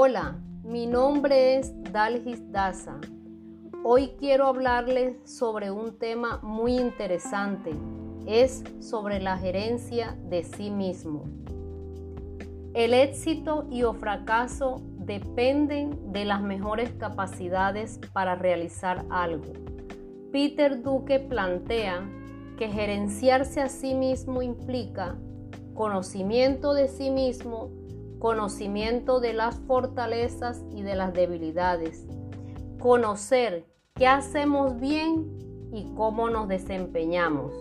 Hola, 0.00 0.36
mi 0.62 0.86
nombre 0.86 1.56
es 1.56 1.72
Dalgis 1.92 2.52
Daza. 2.52 3.00
Hoy 3.82 4.12
quiero 4.16 4.46
hablarles 4.46 5.16
sobre 5.24 5.72
un 5.72 5.98
tema 5.98 6.38
muy 6.40 6.76
interesante. 6.78 7.72
Es 8.24 8.62
sobre 8.78 9.18
la 9.18 9.36
gerencia 9.38 10.16
de 10.30 10.44
sí 10.44 10.70
mismo. 10.70 11.24
El 12.74 12.94
éxito 12.94 13.66
y 13.72 13.82
o 13.82 13.92
fracaso 13.92 14.80
dependen 14.98 16.12
de 16.12 16.24
las 16.24 16.42
mejores 16.42 16.92
capacidades 16.92 17.98
para 18.12 18.36
realizar 18.36 19.04
algo. 19.10 19.52
Peter 20.30 20.80
Duque 20.80 21.18
plantea 21.18 22.08
que 22.56 22.68
gerenciarse 22.68 23.60
a 23.60 23.68
sí 23.68 23.94
mismo 23.94 24.42
implica 24.42 25.16
conocimiento 25.74 26.72
de 26.72 26.86
sí 26.86 27.10
mismo, 27.10 27.70
conocimiento 28.18 29.20
de 29.20 29.32
las 29.32 29.60
fortalezas 29.60 30.62
y 30.74 30.82
de 30.82 30.94
las 30.94 31.12
debilidades, 31.12 32.06
conocer 32.78 33.66
qué 33.94 34.06
hacemos 34.06 34.78
bien 34.80 35.38
y 35.72 35.92
cómo 35.94 36.30
nos 36.30 36.48
desempeñamos. 36.48 37.52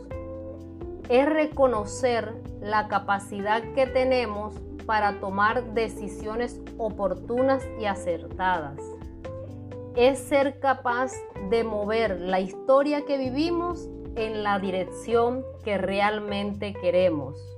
Es 1.10 1.28
reconocer 1.28 2.34
la 2.62 2.88
capacidad 2.88 3.62
que 3.74 3.88
tenemos 3.88 4.56
para 4.86 5.20
tomar 5.20 5.74
decisiones 5.74 6.60
oportunas 6.78 7.64
y 7.80 7.86
acertadas. 7.86 8.80
Es 9.96 10.20
ser 10.20 10.60
capaz 10.60 11.12
de 11.50 11.64
mover 11.64 12.22
la 12.22 12.40
historia 12.40 13.06
que 13.06 13.18
vivimos 13.18 13.90
en 14.16 14.44
la 14.44 14.60
dirección 14.60 15.44
que 15.64 15.78
realmente 15.78 16.74
queremos. 16.74 17.57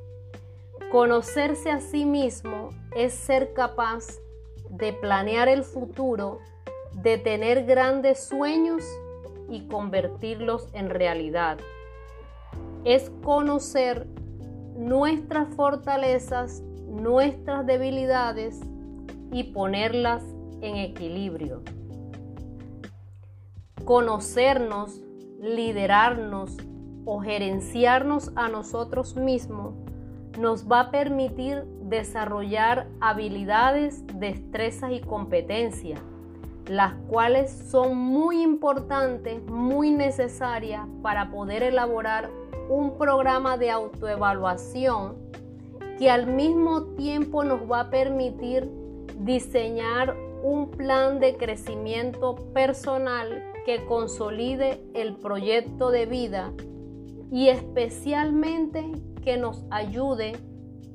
Conocerse 0.92 1.70
a 1.70 1.82
sí 1.82 2.04
mismo 2.04 2.70
es 2.96 3.14
ser 3.14 3.54
capaz 3.54 4.08
de 4.72 4.92
planear 4.92 5.48
el 5.48 5.64
futuro, 5.64 6.40
de 6.94 7.20
tener 7.20 7.66
grandes 7.66 8.24
sueños 8.24 8.84
y 9.50 9.68
convertirlos 9.68 10.68
en 10.74 10.90
realidad. 10.90 11.60
Es 12.86 13.12
conocer 13.24 14.08
nuestras 14.76 15.54
fortalezas, 15.54 16.64
nuestras 16.88 17.68
debilidades 17.68 18.60
y 19.32 19.44
ponerlas 19.44 20.24
en 20.62 20.76
equilibrio. 20.78 21.62
Conocernos 23.86 25.00
liderarnos 25.40 26.58
o 27.06 27.20
gerenciarnos 27.20 28.32
a 28.36 28.50
nosotros 28.50 29.16
mismos 29.16 29.76
nos 30.40 30.72
va 30.72 30.80
a 30.80 30.92
permitir 30.92 31.66
desarrollar 31.82 32.88
habilidades, 33.02 34.06
destrezas 34.16 34.94
y 34.94 35.02
competencias, 35.02 36.00
las 36.66 36.94
cuales 37.10 37.52
son 37.52 37.98
muy 37.98 38.42
importantes, 38.42 39.44
muy 39.44 39.92
necesarias 39.92 40.88
para 41.02 41.30
poder 41.30 41.62
elaborar 41.62 42.30
un 42.70 42.98
programa 42.98 43.58
de 43.58 43.70
autoevaluación 43.70 45.18
que 45.98 46.10
al 46.10 46.28
mismo 46.28 46.84
tiempo 46.96 47.44
nos 47.44 47.70
va 47.70 47.82
a 47.82 47.90
permitir 47.90 48.72
diseñar 49.18 50.16
un 50.42 50.72
plan 50.72 51.20
de 51.20 51.36
crecimiento 51.36 52.36
personal 52.54 53.44
que 53.66 53.84
consolide 53.86 54.82
el 54.94 55.18
proyecto 55.18 55.92
de 55.92 56.06
vida 56.06 56.54
y 57.32 57.50
especialmente 57.50 58.92
que 59.24 59.38
nos 59.38 59.66
ayude 59.70 60.34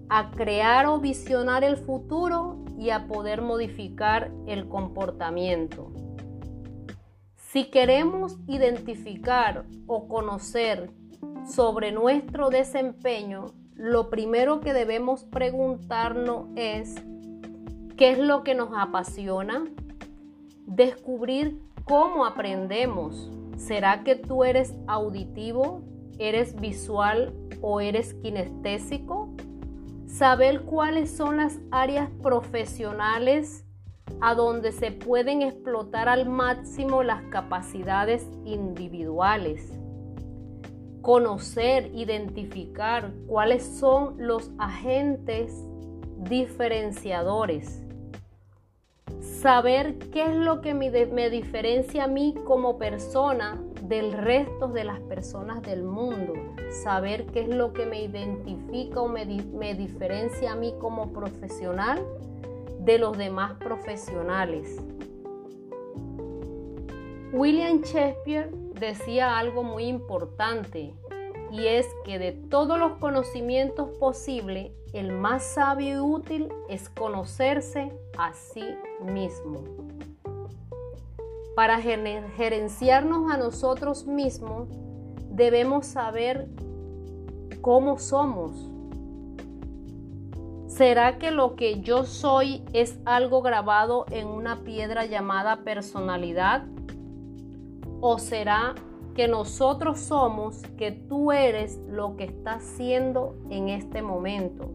a 0.08 0.30
crear 0.30 0.86
o 0.86 1.00
visionar 1.00 1.64
el 1.64 1.76
futuro 1.76 2.64
y 2.78 2.90
a 2.90 3.06
poder 3.06 3.42
modificar 3.42 4.30
el 4.46 4.68
comportamiento. 4.68 5.92
Si 7.36 7.64
queremos 7.70 8.36
identificar 8.48 9.64
o 9.86 10.08
conocer 10.08 10.90
sobre 11.46 11.92
nuestro 11.92 12.50
desempeño, 12.50 13.46
lo 13.74 14.10
primero 14.10 14.60
que 14.60 14.72
debemos 14.72 15.24
preguntarnos 15.24 16.48
es, 16.56 16.96
¿qué 17.96 18.10
es 18.10 18.18
lo 18.18 18.42
que 18.42 18.54
nos 18.54 18.70
apasiona? 18.74 19.64
Descubrir 20.66 21.60
¿Cómo 21.84 22.24
aprendemos? 22.24 23.30
¿Será 23.58 24.04
que 24.04 24.16
tú 24.16 24.42
eres 24.42 24.74
auditivo, 24.86 25.82
eres 26.18 26.58
visual 26.60 27.32
o 27.60 27.80
eres 27.80 28.14
kinestésico? 28.14 29.28
Saber 30.06 30.62
cuáles 30.62 31.10
son 31.10 31.38
las 31.38 31.58
áreas 31.70 32.08
profesionales 32.22 33.64
a 34.20 34.34
donde 34.34 34.72
se 34.72 34.90
pueden 34.90 35.42
explotar 35.42 36.08
al 36.08 36.28
máximo 36.28 37.02
las 37.02 37.22
capacidades 37.24 38.28
individuales. 38.44 39.72
Conocer, 41.02 41.90
identificar 41.94 43.12
cuáles 43.26 43.64
son 43.64 44.14
los 44.18 44.50
agentes 44.58 45.52
diferenciadores 46.18 47.84
saber 49.44 49.98
qué 50.10 50.24
es 50.24 50.34
lo 50.34 50.62
que 50.62 50.72
me, 50.72 50.90
diferencia 51.28 52.04
a 52.04 52.08
mí 52.08 52.34
como 52.46 52.78
persona 52.78 53.60
del 53.88 54.12
resto 54.12 54.68
de 54.68 54.84
las 54.84 55.00
personas 55.00 55.62
del 55.62 55.82
mundo, 55.82 56.32
saber 56.82 57.26
qué 57.26 57.42
es 57.42 57.48
lo 57.48 57.72
que 57.72 57.84
me 57.84 58.02
identifica 58.02 59.02
o 59.02 59.08
me, 59.08 59.26
me 59.26 59.74
diferencia 59.74 60.52
a 60.52 60.56
mí 60.56 60.74
como 60.80 61.12
profesional 61.12 62.02
de 62.80 62.98
los 62.98 63.16
demás 63.16 63.52
profesionales. 63.58 64.80
William 67.32 67.82
Shakespeare 67.82 68.50
decía 68.78 69.38
algo 69.38 69.62
muy 69.62 69.84
importante 69.84 70.94
y 71.50 71.66
es 71.66 71.86
que 72.04 72.18
de 72.18 72.32
todos 72.32 72.78
los 72.78 72.92
conocimientos 72.98 73.90
posibles, 73.98 74.72
el 74.92 75.12
más 75.12 75.42
sabio 75.42 75.96
y 75.96 75.98
útil 75.98 76.48
es 76.68 76.88
conocerse 76.88 77.92
a 78.16 78.32
sí 78.32 78.64
mismo. 79.02 79.62
Para 81.54 81.80
gerenciarnos 81.80 83.30
a 83.30 83.36
nosotros 83.36 84.06
mismos, 84.06 84.68
debemos 85.30 85.86
saber 85.86 86.48
cómo 87.60 87.98
somos. 87.98 88.70
¿Será 90.66 91.18
que 91.18 91.30
lo 91.30 91.54
que 91.54 91.80
yo 91.80 92.04
soy 92.04 92.64
es 92.72 92.98
algo 93.04 93.42
grabado 93.42 94.06
en 94.10 94.26
una 94.26 94.64
piedra 94.64 95.06
llamada 95.06 95.62
personalidad? 95.62 96.64
¿O 98.00 98.18
será 98.18 98.74
que 99.14 99.28
nosotros 99.28 100.00
somos, 100.00 100.62
que 100.76 100.90
tú 100.90 101.30
eres 101.32 101.78
lo 101.88 102.16
que 102.16 102.24
estás 102.24 102.64
siendo 102.64 103.36
en 103.48 103.68
este 103.68 104.02
momento. 104.02 104.70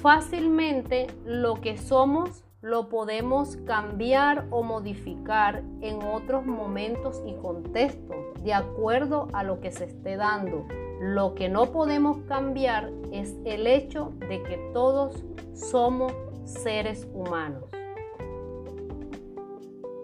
Fácilmente 0.00 1.08
lo 1.24 1.60
que 1.60 1.76
somos 1.76 2.44
lo 2.62 2.88
podemos 2.88 3.56
cambiar 3.58 4.46
o 4.50 4.62
modificar 4.62 5.62
en 5.82 6.02
otros 6.02 6.46
momentos 6.46 7.22
y 7.26 7.34
contextos, 7.34 8.16
de 8.42 8.54
acuerdo 8.54 9.28
a 9.32 9.42
lo 9.44 9.60
que 9.60 9.70
se 9.70 9.84
esté 9.84 10.16
dando. 10.16 10.66
Lo 11.00 11.34
que 11.34 11.48
no 11.48 11.72
podemos 11.72 12.18
cambiar 12.28 12.90
es 13.12 13.36
el 13.44 13.66
hecho 13.66 14.12
de 14.28 14.42
que 14.42 14.56
todos 14.72 15.22
somos 15.54 16.12
seres 16.44 17.06
humanos. 17.12 17.64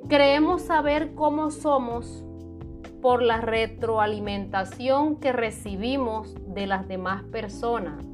Creemos 0.09 0.63
saber 0.63 1.15
cómo 1.15 1.51
somos 1.51 2.23
por 3.01 3.23
la 3.23 3.41
retroalimentación 3.41 5.17
que 5.17 5.33
recibimos 5.33 6.35
de 6.47 6.67
las 6.67 6.87
demás 6.87 7.25
personas. 7.25 8.12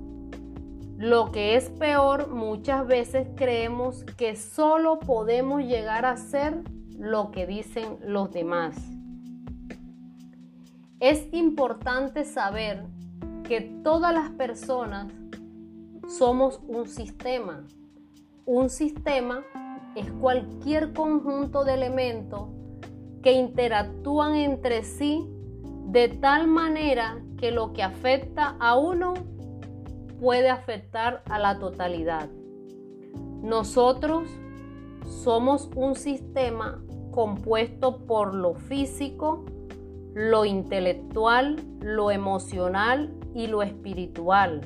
Lo 0.98 1.30
que 1.30 1.54
es 1.54 1.70
peor, 1.70 2.28
muchas 2.28 2.84
veces 2.84 3.28
creemos 3.36 4.02
que 4.16 4.34
solo 4.34 4.98
podemos 4.98 5.62
llegar 5.62 6.04
a 6.04 6.16
ser 6.16 6.64
lo 6.98 7.30
que 7.30 7.46
dicen 7.46 7.98
los 8.04 8.32
demás. 8.32 8.74
Es 10.98 11.32
importante 11.32 12.24
saber 12.24 12.84
que 13.44 13.60
todas 13.60 14.12
las 14.12 14.30
personas 14.30 15.06
somos 16.08 16.58
un 16.66 16.88
sistema. 16.88 17.64
Un 18.44 18.68
sistema 18.68 19.44
es 19.94 20.10
cualquier 20.10 20.94
conjunto 20.94 21.62
de 21.62 21.74
elementos 21.74 22.48
que 23.22 23.34
interactúan 23.34 24.34
entre 24.34 24.82
sí 24.82 25.28
de 25.86 26.08
tal 26.08 26.48
manera 26.48 27.22
que 27.36 27.52
lo 27.52 27.72
que 27.72 27.84
afecta 27.84 28.56
a 28.58 28.76
uno 28.76 29.14
puede 30.20 30.50
afectar 30.50 31.22
a 31.28 31.38
la 31.38 31.58
totalidad. 31.58 32.28
Nosotros 33.42 34.28
somos 35.04 35.70
un 35.74 35.94
sistema 35.94 36.82
compuesto 37.10 37.98
por 38.06 38.34
lo 38.34 38.54
físico, 38.54 39.44
lo 40.14 40.44
intelectual, 40.44 41.56
lo 41.80 42.10
emocional 42.10 43.14
y 43.34 43.46
lo 43.46 43.62
espiritual. 43.62 44.60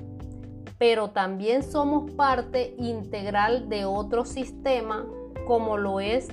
pero 0.78 1.10
también 1.10 1.62
somos 1.62 2.10
parte 2.10 2.74
integral 2.76 3.68
de 3.68 3.84
otro 3.84 4.24
sistema 4.24 5.06
como 5.46 5.76
lo 5.76 6.00
es 6.00 6.28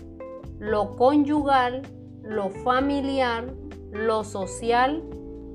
lo 0.60 0.96
conyugal, 0.98 1.84
lo 2.24 2.50
familiar, 2.50 3.54
lo 3.92 4.24
social, 4.24 5.04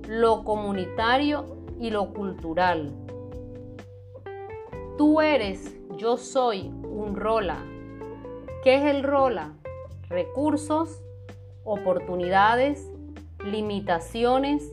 lo 0.09 0.45
comunitario 0.45 1.45
y 1.79 1.91
lo 1.91 2.15
cultural. 2.15 2.93
Tú 4.97 5.21
eres, 5.21 5.75
yo 5.97 6.17
soy 6.17 6.71
un 6.85 7.17
rola. 7.17 7.59
¿Qué 8.63 8.77
es 8.77 8.85
el 8.85 9.03
rola? 9.03 9.55
Recursos, 10.09 11.03
oportunidades, 11.65 12.89
limitaciones 13.45 14.73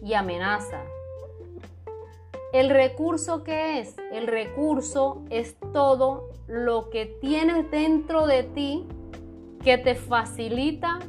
y 0.00 0.14
amenaza. 0.14 0.84
¿El 2.52 2.70
recurso 2.70 3.42
qué 3.42 3.80
es? 3.80 3.96
El 4.12 4.28
recurso 4.28 5.24
es 5.30 5.56
todo 5.72 6.28
lo 6.46 6.88
que 6.88 7.06
tienes 7.20 7.68
dentro 7.68 8.28
de 8.28 8.44
ti 8.44 8.86
que 9.64 9.78
te 9.78 9.96
facilita 9.96 11.00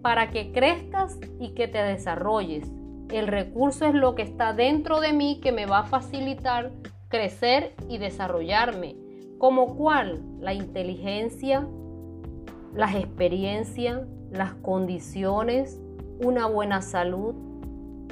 para 0.00 0.30
que 0.30 0.52
crezcas 0.52 1.18
y 1.38 1.50
que 1.50 1.68
te 1.68 1.82
desarrolles. 1.82 2.66
El 3.10 3.26
recurso 3.26 3.84
es 3.84 3.94
lo 3.94 4.14
que 4.14 4.22
está 4.22 4.54
dentro 4.54 5.00
de 5.00 5.12
mí 5.12 5.38
que 5.42 5.52
me 5.52 5.66
va 5.66 5.80
a 5.80 5.84
facilitar 5.84 6.70
crecer 7.10 7.74
y 7.88 7.98
desarrollarme. 7.98 8.96
¿Como 9.36 9.76
cuál? 9.76 10.22
La 10.38 10.54
inteligencia, 10.54 11.66
las 12.74 12.94
experiencias, 12.94 14.06
las 14.30 14.54
condiciones, 14.54 15.78
una 16.24 16.46
buena 16.46 16.80
salud, 16.80 17.34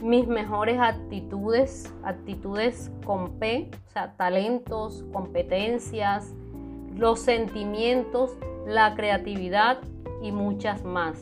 mis 0.02 0.26
mejores 0.26 0.78
actitudes, 0.80 1.92
actitudes 2.02 2.90
con 3.04 3.38
P, 3.38 3.70
o 3.88 3.90
sea, 3.92 4.14
talentos, 4.16 5.04
competencias, 5.12 6.34
los 6.96 7.20
sentimientos, 7.20 8.36
la 8.66 8.94
creatividad 8.94 9.78
y 10.22 10.32
muchas 10.32 10.84
más. 10.84 11.20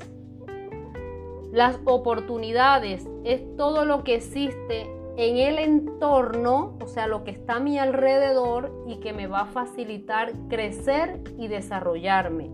Las 1.53 1.79
oportunidades 1.85 3.07
es 3.25 3.43
todo 3.57 3.85
lo 3.85 4.03
que 4.03 4.15
existe 4.15 4.96
en 5.17 5.39
el 5.39 5.59
entorno, 5.59 6.77
o 6.83 6.87
sea, 6.87 7.07
lo 7.07 7.25
que 7.25 7.31
está 7.31 7.57
a 7.57 7.61
mi 7.61 7.79
alrededor 7.79 8.85
y 8.87 8.97
que 8.97 9.15
me 9.15 9.27
va 9.27 9.41
a 9.41 9.47
facilitar 9.47 10.33
crecer 10.49 11.23
y 11.39 11.49
desarrollarme. 11.49 12.51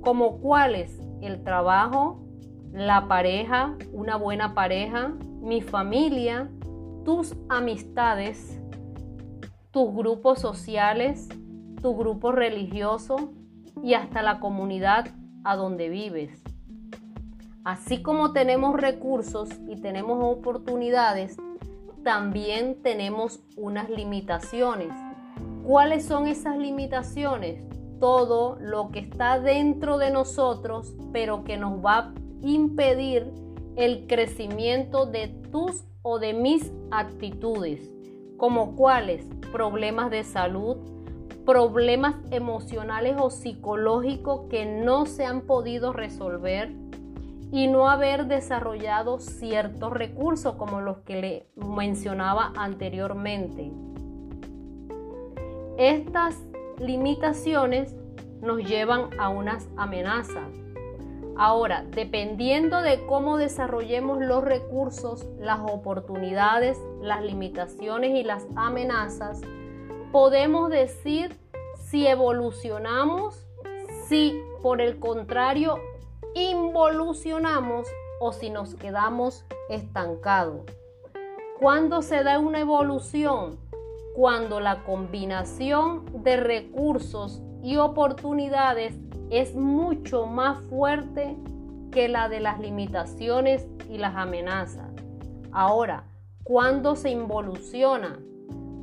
Como 0.00 0.38
cuáles? 0.38 0.98
El 1.20 1.44
trabajo, 1.44 2.24
la 2.72 3.08
pareja, 3.08 3.76
una 3.92 4.16
buena 4.16 4.54
pareja, 4.54 5.12
mi 5.40 5.60
familia, 5.60 6.50
tus 7.04 7.34
amistades, 7.50 8.58
tus 9.70 9.94
grupos 9.94 10.38
sociales, 10.38 11.28
tu 11.82 11.94
grupo 11.94 12.32
religioso 12.32 13.32
y 13.82 13.94
hasta 13.94 14.22
la 14.22 14.40
comunidad 14.40 15.08
a 15.44 15.56
donde 15.56 15.90
vives. 15.90 16.42
Así 17.64 18.00
como 18.02 18.32
tenemos 18.32 18.80
recursos 18.80 19.50
y 19.68 19.76
tenemos 19.76 20.18
oportunidades, 20.22 21.36
también 22.02 22.82
tenemos 22.82 23.40
unas 23.56 23.90
limitaciones. 23.90 24.92
¿Cuáles 25.64 26.04
son 26.04 26.26
esas 26.26 26.56
limitaciones? 26.56 27.62
Todo 28.00 28.56
lo 28.60 28.90
que 28.90 29.00
está 29.00 29.40
dentro 29.40 29.98
de 29.98 30.10
nosotros, 30.10 30.94
pero 31.12 31.44
que 31.44 31.56
nos 31.56 31.84
va 31.84 31.98
a 31.98 32.14
impedir 32.42 33.30
el 33.76 34.06
crecimiento 34.06 35.06
de 35.06 35.28
tus 35.50 35.84
o 36.02 36.18
de 36.18 36.32
mis 36.32 36.72
actitudes, 36.90 37.90
como 38.36 38.76
cuáles 38.76 39.26
problemas 39.52 40.10
de 40.10 40.24
salud, 40.24 40.76
problemas 41.44 42.16
emocionales 42.30 43.16
o 43.18 43.30
psicológicos 43.30 44.48
que 44.50 44.66
no 44.66 45.06
se 45.06 45.24
han 45.24 45.42
podido 45.42 45.92
resolver, 45.92 46.74
y 47.50 47.66
no 47.66 47.88
haber 47.88 48.26
desarrollado 48.26 49.18
ciertos 49.18 49.92
recursos 49.92 50.56
como 50.56 50.80
los 50.80 50.98
que 50.98 51.20
le 51.20 51.46
mencionaba 51.56 52.52
anteriormente. 52.56 53.72
Estas 55.78 56.36
limitaciones 56.78 57.94
nos 58.40 58.58
llevan 58.64 59.10
a 59.18 59.28
unas 59.28 59.68
amenazas. 59.76 60.48
Ahora, 61.36 61.84
dependiendo 61.90 62.82
de 62.82 63.06
cómo 63.06 63.36
desarrollemos 63.36 64.20
los 64.20 64.42
recursos, 64.42 65.26
las 65.38 65.60
oportunidades, 65.60 66.78
las 67.00 67.22
limitaciones 67.22 68.16
y 68.16 68.24
las 68.24 68.44
amenazas, 68.56 69.40
podemos 70.10 70.68
decir 70.68 71.36
si 71.76 72.06
evolucionamos, 72.06 73.46
si 74.08 74.42
por 74.62 74.80
el 74.80 74.98
contrario 74.98 75.78
involucionamos 76.34 77.86
o 78.20 78.32
si 78.32 78.50
nos 78.50 78.74
quedamos 78.74 79.44
estancados. 79.68 80.62
¿Cuándo 81.58 82.02
se 82.02 82.22
da 82.22 82.38
una 82.38 82.60
evolución? 82.60 83.58
Cuando 84.14 84.60
la 84.60 84.84
combinación 84.84 86.04
de 86.22 86.36
recursos 86.36 87.42
y 87.62 87.76
oportunidades 87.76 88.94
es 89.30 89.54
mucho 89.54 90.26
más 90.26 90.60
fuerte 90.66 91.36
que 91.90 92.08
la 92.08 92.28
de 92.28 92.40
las 92.40 92.60
limitaciones 92.60 93.66
y 93.88 93.98
las 93.98 94.16
amenazas. 94.16 94.90
Ahora, 95.52 96.04
¿cuándo 96.44 96.96
se 96.96 97.10
involuciona? 97.10 98.18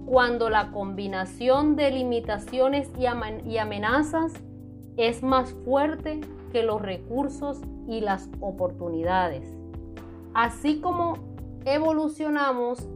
Cuando 0.06 0.50
la 0.50 0.72
combinación 0.72 1.76
de 1.76 1.92
limitaciones 1.92 2.92
y 2.98 3.58
amenazas 3.58 4.34
es 4.98 5.24
más 5.24 5.54
fuerte 5.66 6.22
que 6.56 6.64
los 6.64 6.82
recursos 6.82 7.60
y 7.86 8.00
las 8.00 8.30
oportunidades. 8.40 9.46
Así 10.34 10.80
como 10.80 11.18
evolucionamos 11.66 12.88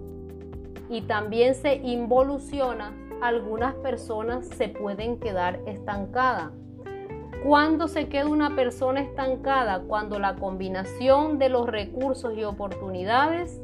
y 0.89 1.01
también 1.01 1.55
se 1.55 1.75
involuciona, 1.75 2.93
algunas 3.21 3.75
personas 3.75 4.47
se 4.47 4.69
pueden 4.69 5.19
quedar 5.19 5.59
estancadas. 5.65 6.53
¿Cuándo 7.43 7.89
se 7.89 8.07
queda 8.07 8.27
una 8.27 8.55
persona 8.55 9.01
estancada? 9.01 9.81
Cuando 9.81 10.19
la 10.19 10.37
combinación 10.37 11.37
de 11.37 11.49
los 11.49 11.67
recursos 11.67 12.37
y 12.37 12.45
oportunidades 12.45 13.61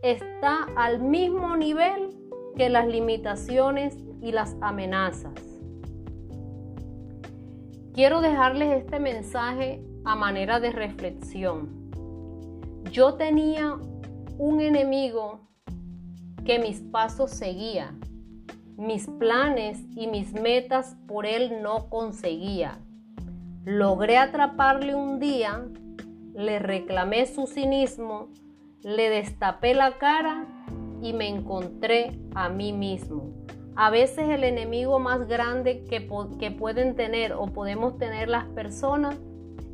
está 0.00 0.68
al 0.74 1.00
mismo 1.00 1.54
nivel 1.54 2.16
que 2.56 2.70
las 2.70 2.86
limitaciones 2.86 3.98
y 4.22 4.32
las 4.32 4.56
amenazas. 4.62 5.34
Quiero 7.94 8.20
dejarles 8.20 8.82
este 8.82 8.98
mensaje 8.98 9.80
a 10.04 10.16
manera 10.16 10.58
de 10.58 10.72
reflexión. 10.72 11.92
Yo 12.90 13.14
tenía 13.14 13.78
un 14.36 14.60
enemigo 14.60 15.42
que 16.44 16.58
mis 16.58 16.80
pasos 16.80 17.30
seguía, 17.30 17.94
mis 18.76 19.06
planes 19.06 19.78
y 19.94 20.08
mis 20.08 20.32
metas 20.32 20.96
por 21.06 21.24
él 21.24 21.62
no 21.62 21.88
conseguía. 21.88 22.80
Logré 23.64 24.18
atraparle 24.18 24.96
un 24.96 25.20
día, 25.20 25.64
le 26.34 26.58
reclamé 26.58 27.26
su 27.26 27.46
cinismo, 27.46 28.26
le 28.82 29.08
destapé 29.08 29.72
la 29.72 29.98
cara 29.98 30.46
y 31.00 31.12
me 31.12 31.28
encontré 31.28 32.18
a 32.34 32.48
mí 32.48 32.72
mismo. 32.72 33.43
A 33.76 33.90
veces 33.90 34.28
el 34.28 34.44
enemigo 34.44 35.00
más 35.00 35.26
grande 35.26 35.84
que, 35.84 36.00
pueden 36.00 36.94
tener 36.94 37.32
o 37.32 37.46
podemos 37.46 37.98
tener 37.98 38.28
las 38.28 38.44
personas 38.46 39.16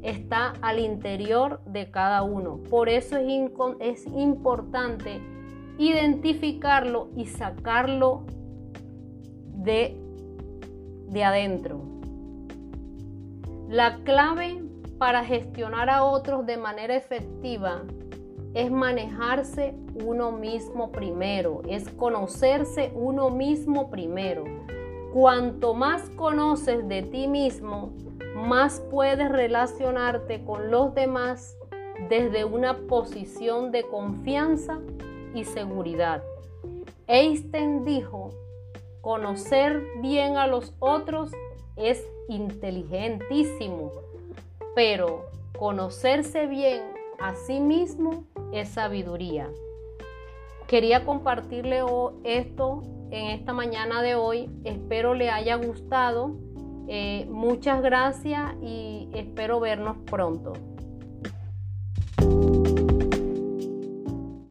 está 0.03 0.55
al 0.63 0.79
interior 0.79 1.61
de 1.67 1.91
cada 1.91 2.23
uno. 2.23 2.61
Por 2.71 2.89
eso 2.89 3.19
es, 3.19 3.53
es 3.81 4.07
importante 4.07 5.21
identificarlo 5.77 7.11
y 7.15 7.27
sacarlo 7.27 8.25
de, 9.55 9.99
de 11.09 11.25
adentro. 11.25 11.83
La 13.69 13.99
clave 14.05 14.63
para 14.97 15.25
gestionar 15.25 15.91
a 15.91 16.05
otros 16.05 16.47
de 16.47 16.57
manera 16.57 16.97
efectiva 16.97 17.83
es 18.55 18.71
manejarse 18.71 19.75
uno 20.05 20.33
mismo 20.33 20.91
primero, 20.91 21.63
es 21.69 21.89
conocerse 21.91 22.91
uno 22.95 23.31
mismo 23.31 23.91
primero. 23.91 24.45
Cuanto 25.13 25.75
más 25.75 26.03
conoces 26.11 26.87
de 26.89 27.03
ti 27.03 27.29
mismo, 27.29 27.93
más 28.35 28.81
puedes 28.91 29.29
relacionarte 29.31 30.45
con 30.45 30.71
los 30.71 30.95
demás 30.95 31.57
desde 32.09 32.45
una 32.45 32.79
posición 32.87 33.71
de 33.73 33.83
confianza 33.83 34.81
y 35.35 35.45
seguridad. 35.45 36.23
Einstein 37.07 37.85
dijo, 37.85 38.31
conocer 39.01 39.83
bien 40.01 40.37
a 40.37 40.47
los 40.47 40.75
otros 40.79 41.31
es 41.77 42.05
inteligentísimo, 42.29 43.93
pero 44.75 45.27
conocerse 45.59 46.47
bien 46.47 47.00
a 47.21 47.35
sí 47.35 47.61
mismo 47.61 48.25
es 48.53 48.71
sabiduría. 48.71 49.49
Quería 50.67 51.05
compartirle 51.05 51.83
esto 52.25 52.83
en 53.11 53.27
esta 53.27 53.53
mañana 53.53 54.03
de 54.03 54.15
hoy. 54.15 54.51
Espero 54.65 55.15
le 55.15 55.31
haya 55.31 55.57
gustado. 55.57 56.37
Eh, 56.89 57.27
muchas 57.31 57.83
gracias 57.83 58.55
y 58.63 59.09
espero 59.15 59.61
vernos 59.61 59.97
pronto. 60.07 60.55